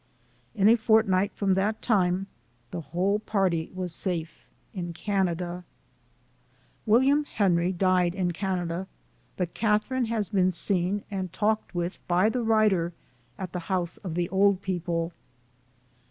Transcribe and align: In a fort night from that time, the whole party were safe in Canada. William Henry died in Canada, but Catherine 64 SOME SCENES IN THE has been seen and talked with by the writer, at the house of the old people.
In 0.55 0.67
a 0.67 0.75
fort 0.77 1.07
night 1.07 1.31
from 1.35 1.53
that 1.53 1.79
time, 1.83 2.25
the 2.71 2.81
whole 2.81 3.19
party 3.19 3.69
were 3.71 3.87
safe 3.87 4.47
in 4.73 4.93
Canada. 4.93 5.63
William 6.87 7.23
Henry 7.23 7.71
died 7.71 8.15
in 8.15 8.31
Canada, 8.31 8.87
but 9.37 9.53
Catherine 9.53 10.05
64 10.07 10.15
SOME 10.15 10.21
SCENES 10.23 10.31
IN 10.31 10.35
THE 10.35 10.43
has 10.43 10.43
been 10.43 10.51
seen 10.51 11.03
and 11.11 11.31
talked 11.33 11.75
with 11.75 12.07
by 12.07 12.29
the 12.29 12.41
writer, 12.41 12.93
at 13.37 13.51
the 13.53 13.59
house 13.69 13.97
of 13.97 14.15
the 14.15 14.27
old 14.29 14.63
people. 14.63 15.13